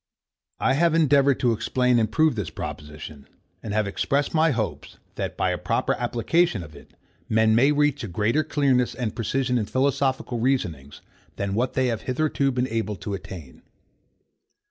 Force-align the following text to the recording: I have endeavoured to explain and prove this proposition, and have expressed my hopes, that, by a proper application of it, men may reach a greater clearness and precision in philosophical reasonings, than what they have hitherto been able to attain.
I 0.59 0.73
have 0.73 0.95
endeavoured 0.95 1.39
to 1.41 1.51
explain 1.51 1.99
and 1.99 2.11
prove 2.11 2.33
this 2.33 2.49
proposition, 2.49 3.27
and 3.61 3.71
have 3.71 3.85
expressed 3.85 4.33
my 4.33 4.49
hopes, 4.49 4.97
that, 5.13 5.37
by 5.37 5.51
a 5.51 5.59
proper 5.59 5.93
application 5.93 6.63
of 6.63 6.75
it, 6.75 6.95
men 7.29 7.53
may 7.53 7.71
reach 7.71 8.03
a 8.03 8.07
greater 8.07 8.43
clearness 8.43 8.95
and 8.95 9.15
precision 9.15 9.59
in 9.59 9.67
philosophical 9.67 10.39
reasonings, 10.39 11.01
than 11.35 11.53
what 11.53 11.73
they 11.73 11.85
have 11.85 12.01
hitherto 12.01 12.51
been 12.51 12.67
able 12.67 12.95
to 12.95 13.13
attain. 13.13 13.61